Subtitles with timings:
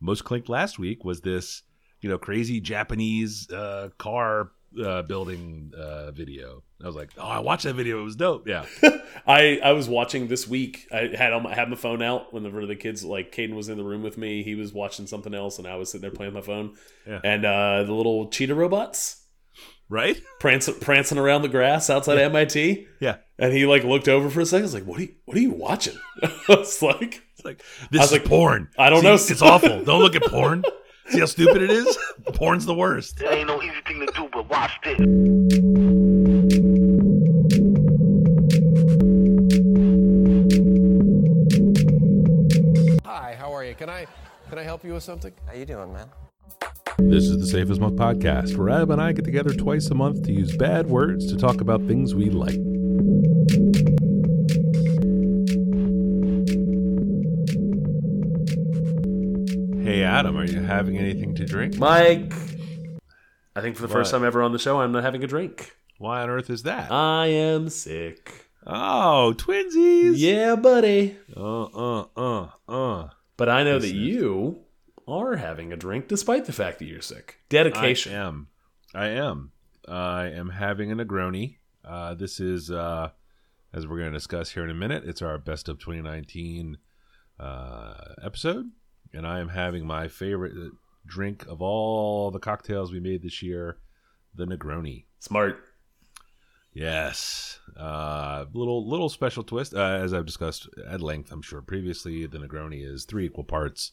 [0.00, 1.62] most clicked last week was this,
[2.00, 6.62] you know, crazy Japanese uh, car uh, building uh, video.
[6.82, 8.00] I was like, oh, I watched that video.
[8.00, 8.46] It was dope.
[8.46, 8.66] Yeah.
[9.26, 10.86] I I was watching this week.
[10.92, 13.78] I had on my, had my phone out whenever the kids like Caden was in
[13.78, 14.42] the room with me.
[14.42, 16.74] He was watching something else, and I was sitting there playing my phone.
[17.06, 17.20] Yeah.
[17.24, 19.22] And uh, the little cheetah robots
[19.88, 20.20] right?
[20.40, 22.86] prancing prancing around the grass outside MIT.
[23.00, 23.16] Yeah.
[23.38, 24.62] And he like looked over for a second.
[24.62, 25.14] I was like, "What are you?
[25.24, 28.70] What are you watching?" I was like, It's like this was is like, porn.
[28.78, 29.14] I don't See, know.
[29.14, 29.84] It's awful.
[29.84, 30.64] Don't look at porn.
[31.10, 31.98] See how stupid it is?
[32.32, 33.20] Porn's the worst.
[33.20, 34.96] It ain't no easy thing to do, but watch this.
[43.04, 43.74] Hi, how are you?
[43.74, 44.06] Can I
[44.48, 45.32] can I help you with something?
[45.46, 46.08] How you doing, man?
[46.98, 49.94] This is the Safe as Milk podcast, where Ab and I get together twice a
[49.94, 52.56] month to use bad words to talk about things we like.
[60.16, 61.76] Adam, are you having anything to drink?
[61.76, 62.32] Mike.
[63.54, 64.20] I think for the first What?
[64.20, 65.76] time ever on the show, I'm not having a drink.
[65.98, 66.90] Why on earth is that?
[66.90, 68.48] I am sick.
[68.66, 70.14] oh, twinsies!
[70.16, 71.18] Yeah, buddy.
[71.36, 73.08] Uh, uh, uh, uh.
[73.36, 74.60] But I know that you
[75.06, 77.40] are having a drink despite the fact that you're sick.
[77.50, 78.14] Dedication.
[78.14, 78.48] I am.
[78.94, 79.52] I am.
[79.86, 81.56] I am having a Negroni.
[81.84, 83.10] Uh, this is, uh,
[83.74, 86.78] as we're going to discuss here in a minute, it's our best of 2019
[87.38, 88.70] uh, episode.
[89.12, 90.70] And I am having my favorite uh,
[91.06, 93.78] drink of all the cocktails we made this year,
[94.34, 95.04] the Negroni.
[95.20, 95.62] Smart.
[96.72, 99.72] Yes, uh, little little special twist.
[99.72, 103.92] Uh, as I've discussed at length, I'm sure previously, the Negroni is three equal parts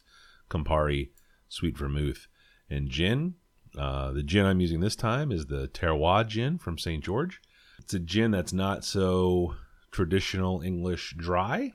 [0.50, 1.12] Campari,
[1.48, 2.28] sweet vermouth,
[2.70, 3.36] and gin.
[3.78, 7.02] Uh, the gin I'm using this time is the Terroir gin from St.
[7.02, 7.42] George.
[7.80, 9.56] It's a gin that's not so
[9.92, 11.72] traditional English dry.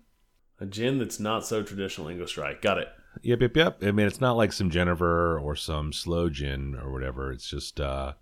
[0.61, 2.55] A gin that's not so traditional English dry.
[2.61, 2.89] Got it.
[3.23, 3.79] Yep, yep, yep.
[3.83, 7.33] I mean, it's not like some genever or some sloe gin or whatever.
[7.33, 8.13] It's just uh,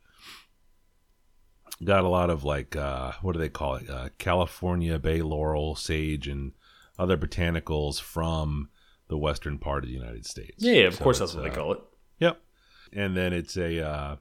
[1.84, 3.90] got a lot of like uh, what do they call it?
[3.90, 6.52] Uh, California bay laurel, sage, and
[6.98, 8.70] other botanicals from
[9.08, 10.56] the western part of the United States.
[10.58, 11.80] Yeah, yeah of So course that's what they uh, call it.
[12.20, 12.40] Yep.
[12.92, 14.16] And then it's a uh,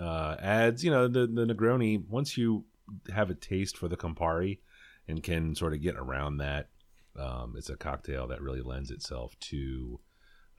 [0.00, 2.06] uh, adds, you know, the the Negroni.
[2.08, 2.64] Once you
[3.12, 4.58] have a taste for the Campari
[5.08, 6.68] and can sort of get around that,
[7.18, 10.00] um, it's a cocktail that really lends itself to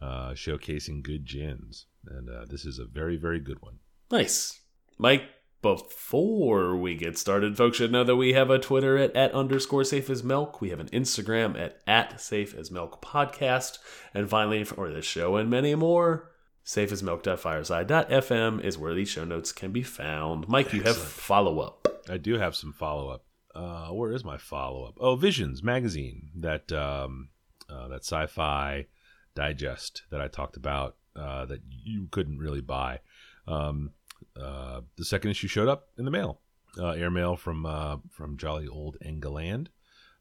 [0.01, 1.85] uh, showcasing good gins.
[2.05, 3.79] And uh, this is a very very good one.
[4.11, 4.59] Nice.
[4.97, 5.23] Mike,
[5.61, 9.83] before we get started, folks should know that we have a Twitter at, at underscore
[9.83, 10.61] safe as milk.
[10.61, 13.79] We have an Instagram at, at safe as milk podcast.
[14.13, 16.31] And finally, for this show and many more,
[16.63, 20.47] safe as milk.fireside.fm is where these show notes can be found.
[20.47, 21.87] Mike, you have follow up.
[22.09, 23.25] I do have some follow up.
[23.57, 24.93] Uh, where is my follow up?
[24.99, 27.29] Oh, Visions magazine that um,
[27.67, 28.85] uh, that sci-fi
[29.33, 32.99] digest that I talked about uh, that you couldn't really buy.
[33.47, 33.93] Um,
[34.39, 36.39] uh, the second issue showed up in the mail,
[36.77, 39.69] uh, airmail from uh, from jolly old Engeland.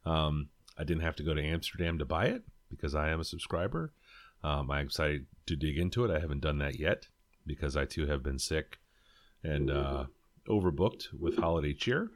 [0.06, 0.48] Um,
[0.78, 3.92] I didn't have to go to Amsterdam to buy it because I am a subscriber.
[4.42, 6.10] Um, I'm excited to dig into it.
[6.10, 7.08] I haven't done that yet
[7.46, 8.78] because I too have been sick
[9.42, 10.04] and uh,
[10.48, 12.10] overbooked with holiday cheer.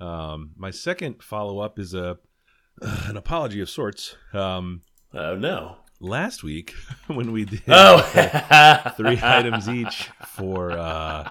[0.00, 2.18] Um, my second follow up is a
[2.82, 4.16] an apology of sorts.
[4.32, 4.82] Um,
[5.14, 5.76] Oh, no.
[6.00, 6.74] last week
[7.06, 7.62] when we did
[8.96, 11.30] three items each for uh,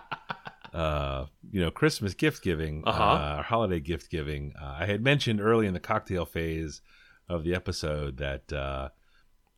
[0.73, 3.03] uh, you know Christmas gift giving, Uh-huh.
[3.03, 4.53] uh, holiday gift giving.
[4.61, 6.81] Uh, I had mentioned early in the cocktail phase
[7.29, 8.89] of the episode that uh,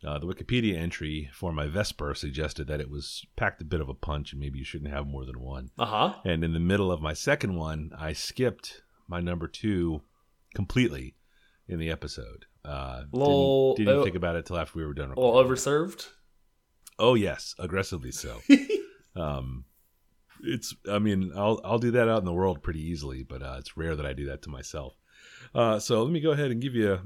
[0.06, 3.90] uh, the Wikipedia entry for my Vesper suggested that it was packed a bit of
[3.90, 5.72] a punch and maybe you shouldn't have more than one.
[5.80, 6.14] Uh huh.
[6.26, 10.02] And in the middle of my second one, I skipped my number two
[10.56, 11.16] completely
[11.68, 12.46] in the episode.
[12.64, 13.76] Uh, Lol.
[13.76, 14.04] didn't didn't Oh.
[14.04, 15.10] think about it till after we were done.
[15.10, 16.08] Little overserved.
[16.98, 18.42] Oh yes, aggressively so.
[19.16, 19.66] um,
[20.44, 20.76] it's.
[20.90, 23.76] I mean, I'll I'll do that out in the world pretty easily, but uh, it's
[23.78, 24.96] rare that I do that to myself.
[25.56, 27.00] Uh, so let me go ahead and give you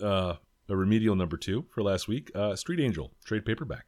[0.00, 0.36] a, uh,
[0.68, 2.30] a remedial number two for last week.
[2.34, 3.86] Uh, Street Angel trade paperback,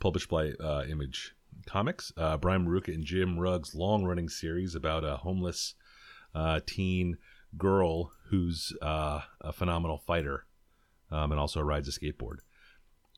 [0.00, 1.34] published by uh, Image
[1.66, 2.12] Comics.
[2.16, 5.74] Uh, Brian Maruca and Jim Rugg's long running series about a homeless
[6.34, 7.18] uh, teen
[7.56, 10.46] girl who's uh, a phenomenal fighter
[11.10, 12.38] um, and also rides a skateboard.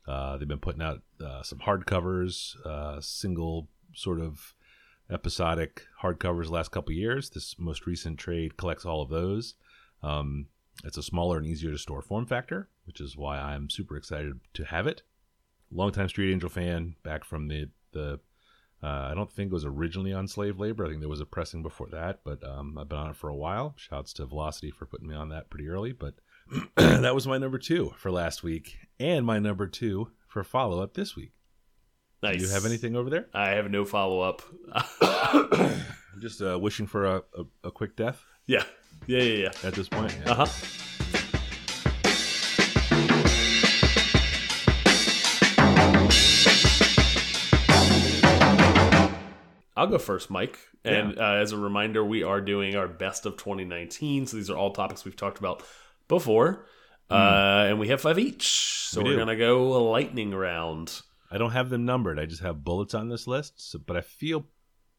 [0.07, 4.53] Uh, they've been putting out uh, some hardcovers, uh, single sort of
[5.11, 7.29] episodic hardcovers last couple years.
[7.29, 9.55] This most recent trade collects all of those.
[10.01, 10.47] Um,
[10.83, 14.39] it's a smaller and easier to store form factor, which is why I'm super excited
[14.55, 15.03] to have it.
[15.71, 18.19] Longtime Street Angel fan, back from the the.
[18.83, 20.85] Uh, I don't think it was originally on Slave Labor.
[20.85, 23.29] I think there was a pressing before that, but um, I've been on it for
[23.29, 23.75] a while.
[23.77, 25.93] Shouts to Velocity for putting me on that pretty early.
[25.93, 26.15] But
[26.75, 30.95] that was my number two for last week, and my number two for follow up
[30.95, 31.31] this week.
[32.21, 32.37] Nice.
[32.37, 33.27] Do you have anything over there?
[33.33, 34.41] I have no follow up.
[35.01, 38.63] I'm just uh, wishing for a, a, a quick death yeah.
[39.07, 39.67] Yeah, yeah, yeah.
[39.67, 40.15] at this point.
[40.25, 40.31] Yeah.
[40.31, 40.82] Uh huh.
[49.83, 50.57] I'll go first, Mike.
[50.85, 54.27] And uh, as a reminder, we are doing our best of 2019.
[54.27, 55.61] So these are all topics we've talked about
[56.07, 56.65] before.
[57.11, 58.87] Uh, and we have five each.
[58.87, 61.01] So we are going to go a lightning round.
[61.29, 62.17] I don't have them numbered.
[62.17, 64.45] I just have bullets on this list, so, but I feel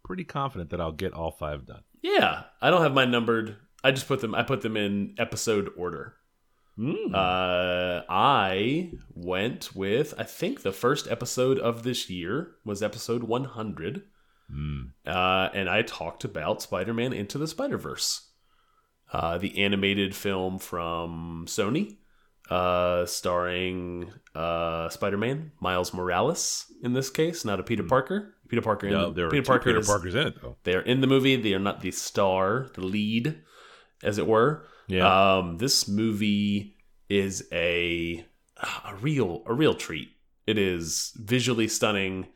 [0.04, 1.82] pretty confident that I'll get all five done.
[2.02, 2.42] Yeah.
[2.60, 3.56] I don't have mine numbered.
[3.82, 6.16] I just put them, I put them in episode order.
[6.78, 7.14] Mm.
[7.14, 14.02] Uh, I went with I think the first episode of this year was episode 100,
[14.52, 14.90] Mm.
[15.06, 18.28] uh, and I talked about Spider-Man Into the Spider-Verse,
[19.12, 21.96] uh, the animated film from Sony,
[22.50, 28.34] uh, starring uh, Spider-Man Miles Morales in this case, not a Peter Parker.
[28.48, 28.90] Peter Parker.
[28.90, 30.56] No, the, there Peter Parker Peter is- Parkers in it though.
[30.64, 31.36] they are in the movie.
[31.36, 33.40] They are not the star, the lead,
[34.02, 34.66] as it were.
[34.86, 35.36] Yeah.
[35.38, 36.76] Um, this movie
[37.08, 38.24] is a
[38.84, 40.10] a real a real treat.
[40.46, 42.26] It is visually stunning.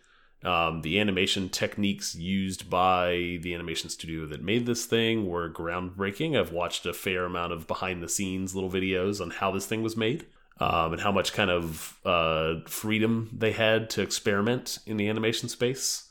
[0.44, 6.38] Um, the animation techniques used by the animation studio that made this thing were groundbreaking.
[6.38, 9.82] I've watched a fair amount of behind the scenes little videos on how this thing
[9.82, 10.26] was made
[10.60, 15.48] um, and how much kind of uh, freedom they had to experiment in the animation
[15.48, 16.08] space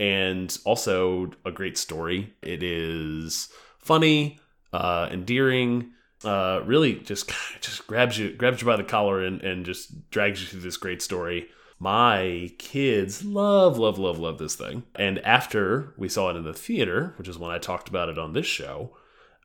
[0.00, 2.32] and also a great story.
[2.42, 3.48] It is
[3.78, 4.40] funny,
[4.72, 5.92] uh, endearing,
[6.24, 7.30] uh, really just
[7.60, 10.76] just grabs you grabs you by the collar and, and just drags you through this
[10.76, 11.48] great story.
[11.78, 14.82] My kids love, love, love, love this thing.
[14.94, 18.18] And after we saw it in the theater, which is when I talked about it
[18.18, 18.96] on this show,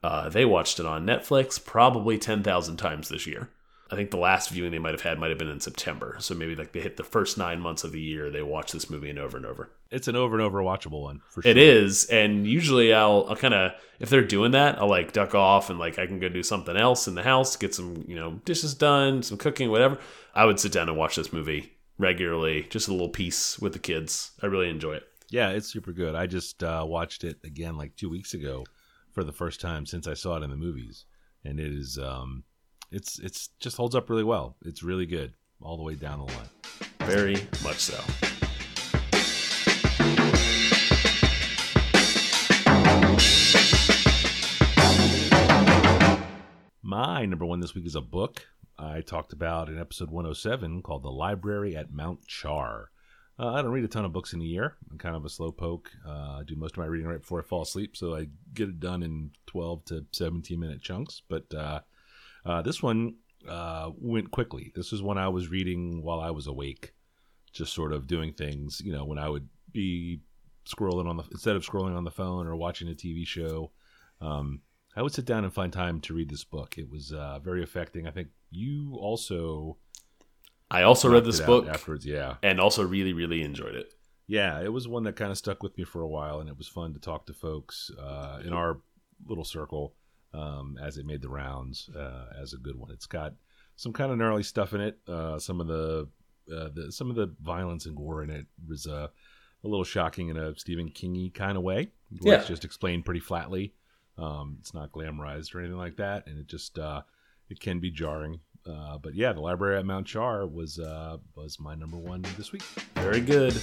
[0.03, 3.49] uh, they watched it on Netflix probably 10,000 times this year.
[3.91, 6.17] I think the last viewing they might have had might have been in September.
[6.19, 8.89] So maybe like they hit the first nine months of the year, they watch this
[8.89, 9.69] movie and over and over.
[9.91, 11.51] It's an over and over watchable one for sure.
[11.51, 15.35] It is, and usually I'll, I'll kind of if they're doing that, I'll like duck
[15.35, 18.15] off and like I can go do something else in the house, get some you
[18.15, 19.99] know dishes done, some cooking, whatever.
[20.33, 23.79] I would sit down and watch this movie regularly, just a little piece with the
[23.79, 24.31] kids.
[24.41, 25.03] I really enjoy it.
[25.29, 26.15] Yeah, it's super good.
[26.15, 28.65] I just uh, watched it again like two weeks ago
[29.11, 31.05] for the first time since I saw it in the movies,
[31.43, 32.43] and it is um,
[32.91, 34.55] it's it's just holds up really well.
[34.63, 36.49] It's really good all the way down the line.
[37.01, 37.99] Very much so.
[46.81, 48.45] My number one this week is a book
[48.77, 52.89] I talked about in episode 107 called The Library at Mount Char.
[53.39, 54.75] Uh, I don't read a ton of books in a year.
[54.91, 55.91] I'm kind of a slow poke.
[56.05, 58.69] Uh, I do most of my reading right before I fall asleep, so I get
[58.69, 61.21] it done in 12 to 17 minute chunks.
[61.27, 61.79] But uh,
[62.45, 63.15] uh, this one
[63.47, 64.71] uh, went quickly.
[64.75, 66.93] This was one I was reading while I was awake,
[67.51, 70.21] just sort of doing things, you know, when I would be
[70.65, 73.71] scrolling on the, instead of scrolling on the phone or watching a TV show.
[74.21, 74.61] Um,
[74.95, 76.77] I would sit down and find time to read this book.
[76.77, 78.07] It was uh, very affecting.
[78.07, 79.77] I think you also
[80.69, 82.05] I also read this book afterwards.
[82.05, 83.93] Yeah, and also really, really enjoyed it.
[84.27, 84.61] yeah.
[84.61, 86.67] It was one that kind of stuck with me for a while, and it was
[86.67, 88.79] fun to talk to folks uh, in our
[89.27, 89.93] little circle
[90.33, 92.91] um, as it made the rounds uh, as a good one.
[92.91, 93.33] It's got
[93.75, 94.99] some kind of gnarly stuff in it.
[95.07, 96.07] Uh, some of the,
[96.55, 99.07] uh, the some of the violence and gore in it was uh,
[99.63, 101.89] a little shocking in a Stephen Kingy kind of way.
[102.21, 102.53] Where It's Yeah.
[102.53, 103.73] just explained pretty flatly.
[104.17, 107.01] Um, it's not glamorized or anything like that, and it just uh,
[107.49, 108.39] it can be jarring.
[108.65, 112.51] Uh, but yeah, the library at Mount Char was uh, was my number one this
[112.51, 112.63] week.
[112.95, 113.55] Very good.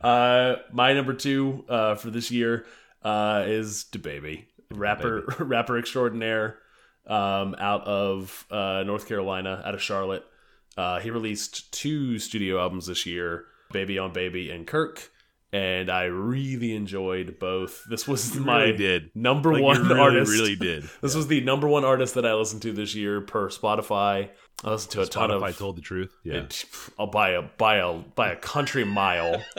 [0.00, 2.64] Uh, my number two uh, for this year
[3.02, 6.58] uh, is DaBaby, rapper rapper extraordinaire,
[7.06, 10.24] um, out of uh, North Carolina, out of Charlotte.
[10.76, 15.10] Uh, he released two studio albums this year, Baby on Baby and Kirk,
[15.52, 17.84] and I really enjoyed both.
[17.88, 19.10] This was my really did.
[19.14, 20.32] number Like, you one really, artist.
[20.32, 20.88] really did.
[21.02, 24.30] This was the number one artist that I listened to this year per Spotify.
[24.62, 25.58] I listened to a ton Spotify of.
[25.58, 26.14] told the truth.
[26.24, 26.34] Yeah.
[26.44, 26.64] it-
[26.98, 29.42] I'll buy a buy a buy a country mile.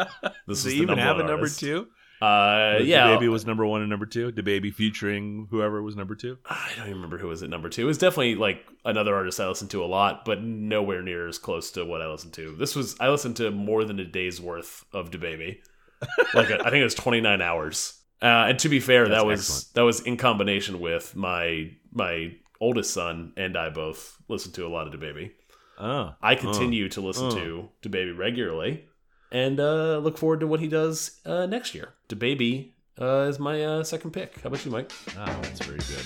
[0.48, 1.88] This Does is even have a one number two?
[2.22, 4.32] Uh, The yeah, baby was number one and number two.
[4.32, 6.38] DaBaby featuring whoever was number two.
[6.46, 7.82] I don't even remember who was at number two.
[7.82, 11.40] It was definitely like another artist I listened to a lot, but nowhere near as
[11.40, 12.56] close to what I listened to.
[12.56, 15.58] This was I listened to more than a day's worth of DaBaby.
[16.34, 17.98] like I think it was twenty nine hours.
[18.22, 19.74] Uh, and to be fair, That's that was excellent.
[19.74, 24.70] that was in combination with my my oldest son and I both listened to a
[24.70, 25.32] lot of DaBaby.
[25.80, 27.64] Oh, I continue to listen uh.
[27.82, 28.86] to baby regularly
[29.32, 31.94] and uh, look forward to what he does uh, next year.
[32.10, 34.42] DaBaby uh, is my uh, second pick.
[34.42, 34.92] How about you, Mike?
[35.18, 36.06] Ah, that's very good.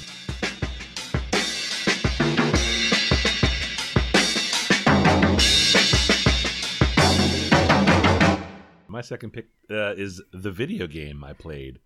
[8.88, 11.80] My second pick uh, is the video game I played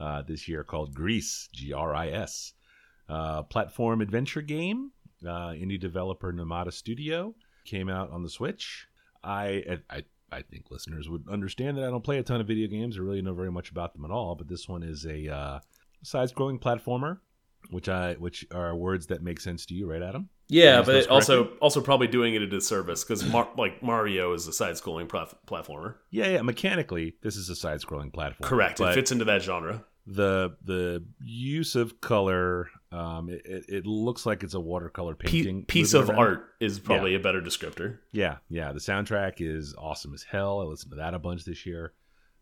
[0.00, 2.54] uh, this year called Gris, G R I S.
[3.50, 7.34] Platform adventure game, indie developer Nomada Studio.
[7.66, 8.86] Came out on the Switch.
[9.22, 12.68] I, I I think listeners would understand that I don't play a ton of video
[12.68, 14.34] games or really know very much about them at all.
[14.34, 15.60] But this one is a uh,
[16.02, 17.18] side-scrolling platformer,
[17.70, 20.28] which I which are words that make sense to you, right, Adam?
[20.48, 24.46] Yeah, but it also also probably doing it a disservice because Mar- like Mario is
[24.46, 25.94] a side-scrolling platformer.
[26.10, 26.42] Yeah, yeah.
[26.42, 28.48] Mechanically, this is a side-scrolling platform.
[28.48, 28.80] Correct.
[28.80, 29.84] It fits into that genre.
[30.06, 35.64] The the use of color, um, it, it, looks like it's a watercolor painting.
[35.64, 36.18] piece of around.
[36.18, 37.98] art is probably a better descriptor.
[38.12, 38.72] Yeah, yeah.
[38.72, 40.60] The soundtrack is awesome as hell.
[40.60, 41.94] I listened to that a bunch this year.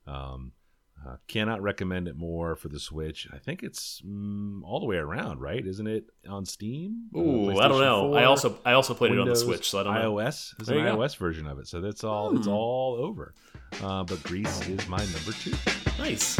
[0.08, 0.52] Um,
[1.06, 3.28] uh, cannot recommend it more for the Switch.
[3.32, 5.64] I think it's mm, all the way around, right?
[5.64, 7.10] Isn't it on Steam?
[7.14, 8.14] Uh, Ooh, I don't know.
[8.14, 10.14] I also I also played it on the Switch, so I don't know.
[10.14, 10.52] iOS.
[10.68, 10.96] An you go.
[10.96, 12.36] iOS version of it, so that's all.
[12.36, 12.52] It's Hmm.
[12.52, 13.34] all over.
[13.80, 15.54] Uh, but Gris is my number two.
[15.98, 16.38] Nice.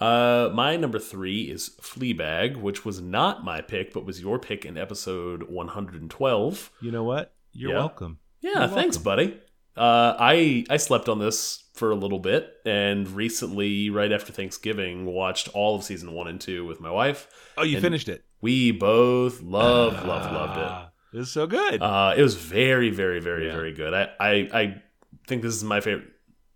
[0.00, 4.64] Uh, my number three is Fleabag, which was not my pick, but was your pick
[4.64, 6.70] in episode 112.
[6.80, 7.34] You know what?
[7.52, 7.78] You're Yeah.
[7.78, 8.18] welcome.
[8.40, 9.02] Yeah, You're thanks, welcome.
[9.02, 9.40] buddy.
[9.76, 15.04] Uh, I I slept on this for a little bit, and recently, right after Thanksgiving,
[15.04, 17.26] watched all of season one and two with my wife.
[17.56, 18.24] Oh, you finished it.
[18.40, 20.88] We both loved, loved, loved it.
[21.12, 21.80] It was so good.
[21.82, 23.52] Uh, it was very, very, very, Yeah.
[23.52, 23.94] very good.
[23.94, 24.82] I, I, I
[25.26, 26.08] think this is my favorite.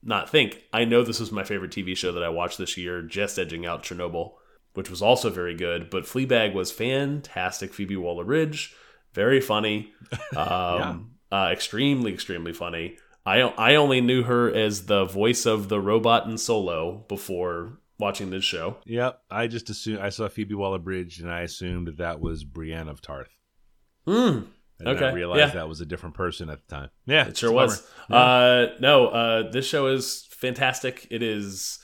[0.03, 0.63] Not think.
[0.73, 3.65] I know this was my favorite TV show that I watched this year, just edging
[3.65, 4.33] out Chernobyl,
[4.75, 5.91] which was also very good.
[5.91, 7.73] But Fleabag was fantastic.
[7.73, 8.75] Phoebe Waller Bridge,
[9.15, 9.93] very funny,
[10.37, 12.97] um, uh, extremely, extremely funny.
[13.25, 18.31] I I only knew her as the voice of the robot in Solo before watching
[18.31, 18.79] this show.
[18.85, 19.21] Yep.
[19.31, 22.89] I just assumed I saw Phoebe Waller Bridge and I assumed that that was Brienne
[22.89, 23.31] of Tarth.
[24.07, 24.47] Mm,
[24.85, 25.47] I Okay, realize yeah.
[25.51, 26.91] that was a different person at the time.
[27.07, 27.29] Yeah.
[27.29, 27.87] It sure was.
[28.09, 28.21] bummer.
[28.21, 31.07] Uh, no, uh, this show is fantastic.
[31.11, 31.79] It is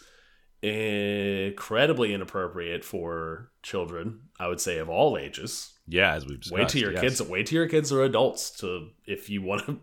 [0.62, 4.20] incredibly inappropriate for children.
[4.40, 5.72] I would say of all ages.
[5.86, 7.00] Yeah, as we've wait till your yes.
[7.00, 7.22] kids.
[7.22, 9.78] Wait till your kids are adults to if you want to.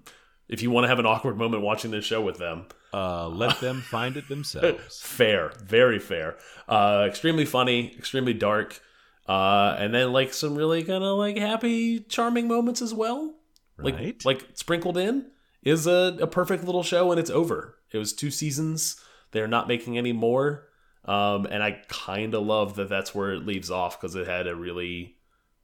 [0.48, 3.60] If you want to have an awkward moment watching this show with them, Uh, let
[3.62, 5.01] them find it themselves.
[5.01, 6.36] fair, very fair.
[6.70, 8.80] Uh, extremely funny, extremely dark,
[9.27, 13.36] uh, and then like some really kind of like happy, charming moments as well.
[13.77, 15.32] Like like sprinkled in
[15.63, 17.77] is a, a perfect little show, and it's over.
[17.91, 19.01] It was two seasons.
[19.32, 20.67] They're not making any more,
[21.03, 22.88] um, and I kind of love that.
[22.88, 25.17] That's where it leaves off because it had a really,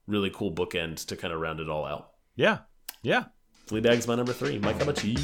[0.07, 2.11] really cool bookend to kind of round it all out.
[2.35, 2.59] Yeah.
[3.01, 3.25] Yeah.
[3.67, 4.59] Fleabag's my number three.
[4.59, 5.15] Mike, how about you?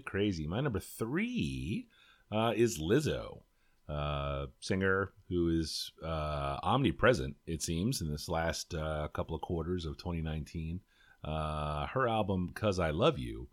[0.00, 0.46] Totally crazy.
[0.46, 1.86] My number three
[2.32, 3.42] uh, is Lizzo,
[3.88, 9.84] uh, singer who is uh, omnipresent, it seems, in this last uh, couple of quarters
[9.84, 10.80] of 2019.
[11.22, 13.48] Uh, her album, Cuz I Love You,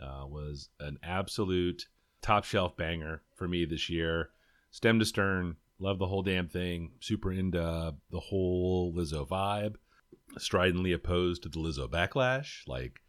[0.00, 1.86] uh, was an absolute
[2.20, 4.30] top shelf banger for me this year.
[4.72, 6.92] Stem to stern, love the whole damn thing.
[7.00, 9.76] Super into the whole Lizzo vibe.
[10.38, 12.66] Stridently opposed to the Lizzo backlash.
[12.66, 13.02] Like,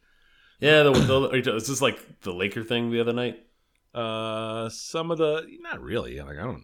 [0.63, 3.39] Yeah, the, the, is this like the Laker thing the other night?
[3.93, 6.19] Uh, some of the not really.
[6.19, 6.63] Like I don't,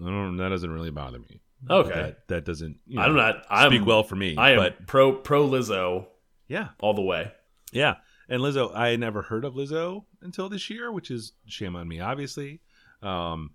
[0.00, 0.36] I don't.
[0.38, 1.40] That doesn't really bother me.
[1.68, 1.90] Okay.
[1.90, 2.78] that, that doesn't.
[2.86, 3.44] You know, I'm not.
[3.50, 4.36] I'm speak well for me.
[4.36, 6.06] I am but pro pro Lizzo
[6.48, 7.32] yeah, all the way.
[7.72, 7.94] yeah.
[8.26, 12.00] And Lizzo, I never heard of Lizzo until this year, which is shame on me,
[12.00, 12.62] obviously.
[13.02, 13.50] Um,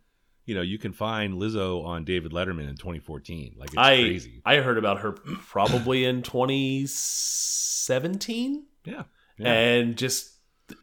[0.46, 3.56] you know, you can find Lizzo on David Letterman in 2014.
[3.58, 4.44] Like it's I crazy.
[4.46, 9.06] I heard about her probably in 2017, Yeah,
[9.40, 9.54] yeah.
[9.54, 10.32] and just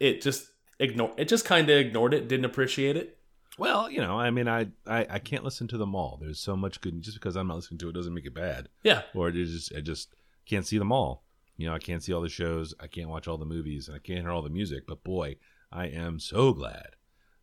[0.01, 0.49] it just
[0.79, 1.29] ignore it.
[1.29, 2.29] Just kind of ignored it.
[2.29, 3.19] Didn't appreciate it.
[3.59, 6.19] well, you know, I mean, I, I I can't listen to them all.
[6.21, 7.01] There's so much good.
[7.03, 8.69] Just because I'm not listening to it doesn't make it bad.
[8.83, 10.15] Yeah, or it just I just
[10.47, 11.25] can't see them all.
[11.57, 13.97] You know, I can't see all the shows, I can't watch all the movies, and
[13.97, 14.85] I can't hear all the music.
[14.87, 15.37] But boy,
[15.73, 16.97] I am so glad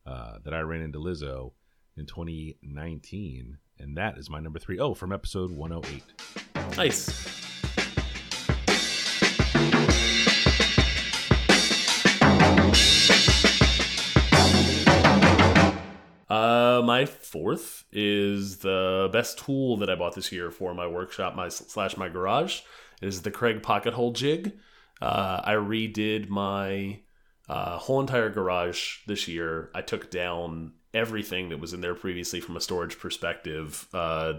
[0.05, 1.53] uh, that I ran into Lizzo
[1.98, 4.79] in 2019, and that is my number three.
[4.79, 6.03] Oh, from episode 108.
[6.77, 7.53] nice.
[16.94, 21.50] My fourth is the best tool that I bought this year for my workshop, my
[21.50, 22.62] slash my garage.
[23.02, 24.60] Is the Kreg Pocket Hole Jig.
[25.02, 27.00] Uh, I redid my
[27.50, 29.72] uh, whole entire garage this year.
[29.74, 33.88] I took down everything that was in there previously from a storage perspective.
[33.92, 34.34] Uh,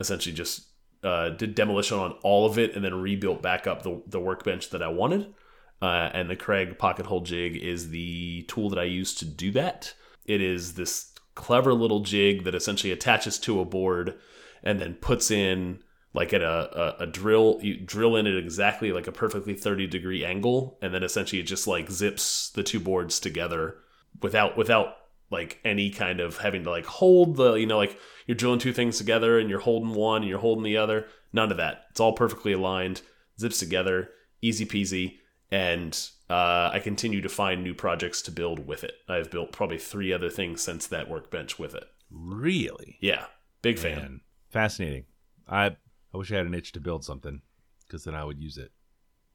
[0.00, 0.62] essentially, just
[1.02, 4.70] uh, did demolition on all of it and then rebuilt back up the, the workbench
[4.70, 5.34] that I wanted.
[5.82, 9.50] Uh, and the Kreg Pocket Hole Jig is the tool that I use to do
[9.50, 9.92] that.
[10.24, 14.14] It is this clever little jig that essentially attaches to a board
[14.62, 15.80] and then puts in
[16.12, 19.86] like at a, a, a drill you drill in at exactly like a perfectly 30
[19.86, 23.76] degree angle and then essentially it just like zips the two boards together
[24.22, 24.96] without without
[25.30, 28.72] like any kind of having to like hold the you know like you're drilling two
[28.72, 31.06] things together and you're holding one and you're holding the other.
[31.32, 31.84] None of that.
[31.90, 33.02] It's all perfectly aligned
[33.38, 34.10] zips together
[34.40, 35.18] easy peasy
[35.50, 38.94] and uh, I continue to find new projects to build with it.
[39.08, 41.84] I've built probably three other things since that workbench with it.
[42.10, 42.98] Really?
[43.00, 43.26] Yeah,
[43.62, 43.96] big fan.
[43.98, 44.20] Man,
[44.50, 45.04] fascinating.
[45.48, 45.76] I
[46.12, 47.42] I wish I had an itch to build something
[47.86, 48.70] because then I would use it.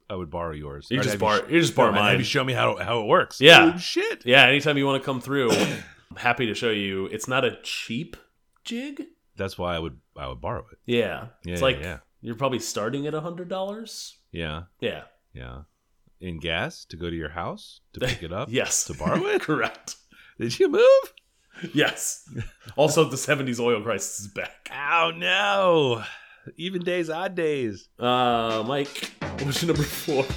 [0.10, 0.88] I would borrow yours.
[0.89, 2.18] You just bar- you just borrow No, have mine.
[2.18, 3.39] you show me how how it works.
[3.39, 3.74] Yeah.
[3.75, 4.25] Oh, shit.
[4.25, 7.06] Yeah, anytime you want to come through, I'm happy to show you.
[7.08, 8.18] It's not a cheap
[8.63, 9.04] jig.
[9.36, 10.80] That's why I would I would borrow it.
[10.86, 12.00] Yeah, Yeah, it's like yeah.
[12.22, 14.18] you're probably starting at a hundred dollars.
[14.32, 15.04] Yeah, Yeah.
[15.34, 15.60] yeah.
[16.21, 18.49] In gas to go to your house to pick it up.
[18.51, 18.83] Yes.
[18.85, 19.41] To borrow it.
[19.41, 19.95] Correct.
[20.38, 21.13] Did you move?
[21.73, 22.29] Yes.
[22.75, 24.69] also, the '70s oil crisis is back.
[24.71, 26.03] Oh no!
[26.57, 27.88] Even days, odd days.
[27.97, 29.11] Uh, Mike,
[29.41, 30.25] what's your number four?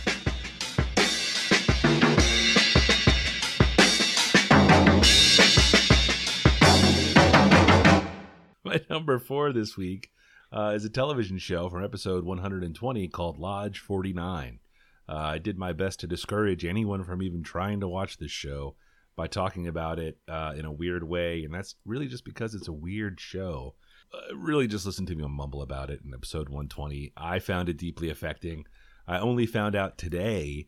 [8.64, 10.10] My number four this week
[10.52, 14.60] uh, is a television show from episode 120 called Lodge 49.
[15.08, 18.76] Uh, I did my best to discourage anyone from even trying to watch this show
[19.16, 22.68] by talking about it uh, in a weird way, and that's really just because it's
[22.68, 23.74] a weird show.
[24.12, 27.12] Uh, really, just listen to me mumble about it in episode 120.
[27.16, 28.64] I found it deeply affecting.
[29.06, 30.66] I only found out today.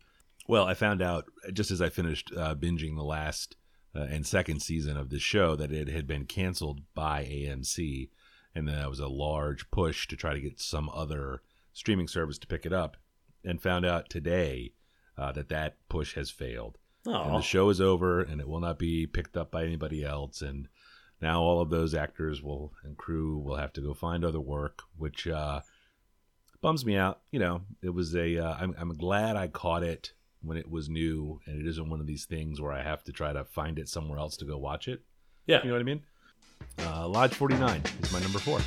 [0.49, 3.57] Well, I found out just as I finished uh, binging the last
[3.97, 8.11] uh, and second season of this show that it had been canceled by AMC,
[8.55, 12.47] and that was a large push to try to get some other streaming service to
[12.47, 12.97] pick it up.
[13.45, 14.73] And found out today
[15.19, 18.61] uh, that that push has failed, and Oh, the show is over, and it will
[18.61, 20.41] not be picked up by anybody else.
[20.43, 20.69] And
[21.21, 24.83] now all of those actors will and crew will have to go find other work,
[24.97, 25.61] which uh,
[26.63, 27.21] bums me out.
[27.31, 28.39] You know, it was a.
[28.39, 32.01] Uh, I'm, I'm glad I caught it when it was new, and it isn't one
[32.01, 34.57] of these things where I have to try to find it somewhere else to go
[34.59, 35.03] watch it.
[35.47, 35.61] yeah.
[35.63, 36.03] You know what I mean?
[36.79, 38.61] Uh, Lodge 49 is my number four.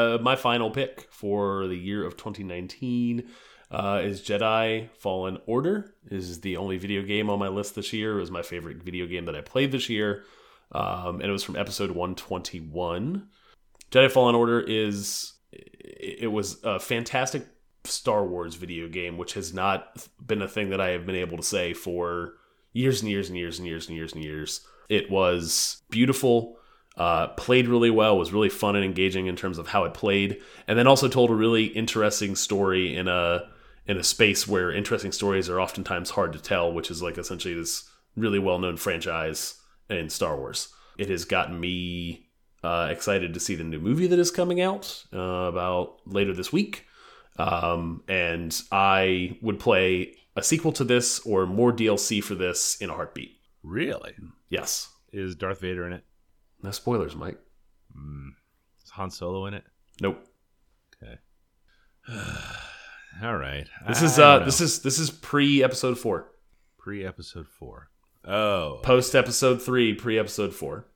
[0.00, 3.28] Uh, my final pick for the year of 2019
[3.70, 5.94] uh, is Jedi Fallen Order.
[6.10, 8.16] Is the only video game on my list this year.
[8.16, 10.24] It was my favorite video game that I played this year,
[10.72, 13.28] um, and it was from episode 121.
[13.90, 17.46] Jedi Fallen Order is it it was a fantastic
[17.84, 21.36] Star Wars video game, which has not been a thing that I have been able
[21.36, 22.34] to say for
[22.72, 24.66] years and years and years and years and years and years.
[24.88, 26.56] It was beautiful,
[26.96, 30.40] uh, played really well, was really fun and engaging in terms of how it played,
[30.66, 33.48] and then also told a really interesting story in a
[33.86, 37.54] in a space where interesting stories are oftentimes hard to tell, which is like essentially
[37.54, 40.68] this really well known franchise in Star Wars.
[40.98, 42.26] It has gotten me
[42.62, 46.52] uh, excited to see the new movie that is coming out uh, about later this
[46.52, 46.86] week.
[47.38, 52.90] Um, and I would play a sequel to this or more DLC for this in
[52.90, 53.32] a heartbeat.
[53.62, 54.14] Really?
[54.48, 54.88] Yes.
[55.12, 56.04] Is Darth Vader in it?
[56.62, 57.38] No spoilers, Mike.
[58.84, 59.64] Is Han Solo in it?
[60.00, 60.24] Nope.
[61.02, 61.18] Okay.
[63.22, 63.66] All right.
[63.88, 64.44] This I is uh know.
[64.44, 66.30] this is this is pre episode four.
[66.78, 67.90] pre episode four.
[68.24, 70.86] Oh, Post episode three, pre episode four.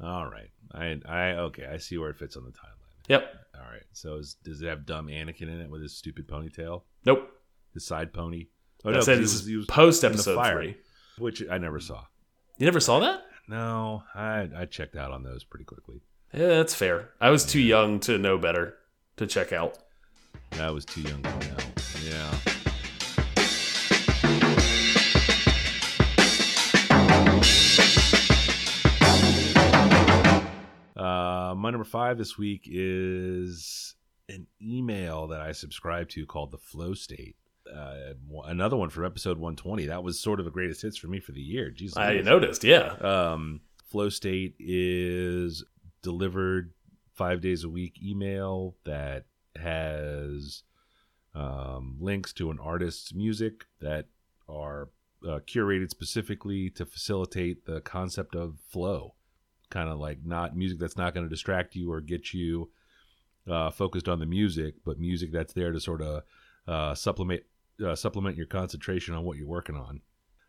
[0.00, 0.50] all right.
[0.74, 1.66] I I okay.
[1.66, 3.08] I see where it fits on the timeline.
[3.08, 3.34] Yep.
[3.56, 3.82] All right.
[3.92, 7.28] So is, does it have dumb Anakin in it with his stupid ponytail, Nope.
[7.74, 8.46] his side pony?
[8.84, 10.76] Oh I 'cause said he this was- is post episode fire, three.
[11.18, 12.04] which I never saw.
[12.58, 13.22] You never saw that?
[13.48, 16.02] No, I I checked out on those pretty quickly.
[16.32, 17.10] Yeah, that's fair.
[17.20, 18.76] I was too young to know better
[19.16, 19.78] to check out.
[20.52, 21.56] I was too young to know.
[22.04, 22.38] Yeah.
[30.96, 33.94] Uh, my number five this week is
[34.28, 37.36] an email that I subscribe to called the Flow State.
[37.70, 39.86] Uh, another one from episode 120.
[39.86, 41.70] That was sort of a greatest hits for me for the year.
[41.70, 41.96] Jesus.
[41.96, 42.94] I noticed, yeah.
[43.00, 45.64] Um, Flow State is
[46.02, 46.72] delivered
[47.14, 50.62] five days a week email that has
[51.34, 54.06] um, links to an artist's music that
[54.48, 54.88] are
[55.26, 59.14] uh, curated specifically to facilitate the concept of flow.
[59.70, 62.70] Kind of like not music that's not going to distract you or get you
[63.48, 66.22] uh, focused on the music, but music that's there to sort of
[66.66, 67.42] uh, supplement
[67.84, 70.00] uh, supplement your concentration on what you're working on.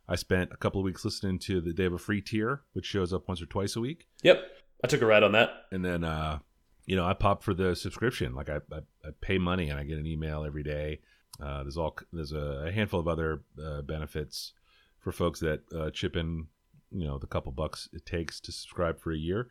[0.07, 2.85] I spent a couple of weeks listening to the They have a free tier, which
[2.85, 4.43] shows up once or twice a week, Yep.
[4.83, 5.49] I took a ride on that.
[5.71, 6.39] and then uh,
[6.85, 8.35] you know I pop for the subscription.
[8.35, 10.99] Like I, I, I pay money and I get an email every day.
[11.41, 14.51] Uh, there's all there's a, handful of other uh, benefits
[14.99, 16.47] for folks that uh, chip in,
[16.91, 19.49] you know, the couple bucks it takes to subscribe for a year.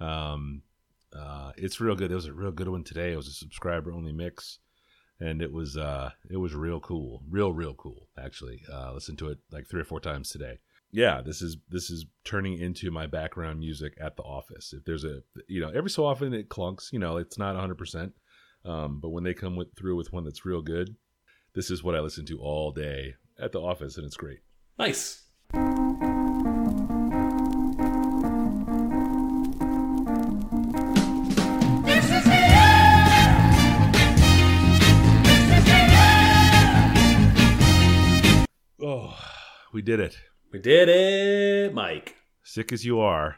[0.00, 0.62] Um,
[1.16, 2.10] uh, it's real good.
[2.10, 3.12] It was a real good one today.
[3.12, 4.58] It was a subscriber only mix,
[5.20, 8.08] and it was uh, it was real cool, real real cool.
[8.18, 10.58] Actually, uh, listened to it like three or four times today.
[10.90, 14.72] Yeah, this is this is turning into my background music at the office.
[14.72, 16.92] If there's a you know every so often it clunks.
[16.92, 18.12] You know, it's not 100, percent
[18.64, 20.96] um, but when they come with through with one that's real good,
[21.54, 24.40] this is what I listen to all day at the office, and it's great.
[24.78, 25.21] Nice.
[39.72, 40.16] We did it.
[40.52, 42.16] We did it, Mike.
[42.42, 43.36] Sick as you are,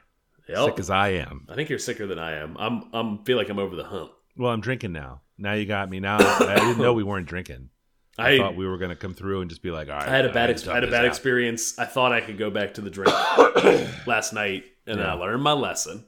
[0.49, 0.65] Yep.
[0.65, 1.47] sick as I am.
[1.49, 2.57] I think you're sicker than I am.
[2.59, 4.13] I'm I'm feel like I'm over the hump.
[4.37, 5.23] Well, I'm drinking now.
[5.39, 6.01] Now you got me.
[6.01, 7.71] Now I didn't know we weren't drinking.
[8.19, 10.09] I, I thought we were going to come through and just be like, all right.
[10.09, 11.79] I had a bad I had a bad experience.
[11.79, 13.13] I thought I could go back to the drink
[14.07, 16.07] last night, and then I learned my lesson.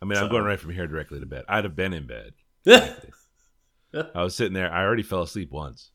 [0.00, 1.44] I mean, I'm going right from here directly to bed.
[1.48, 2.34] I'd have been in bed.
[4.14, 4.72] I was sitting there.
[4.72, 5.90] I already fell asleep once.